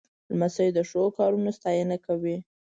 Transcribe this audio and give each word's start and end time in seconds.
لمسی 0.31 0.69
د 0.73 0.79
ښو 0.89 1.01
کارونو 1.17 1.49
ستاینه 1.57 1.97
کوي. 2.05 2.37